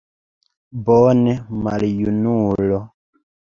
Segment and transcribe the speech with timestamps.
[0.87, 1.35] Bone,
[1.67, 2.83] maljunulo!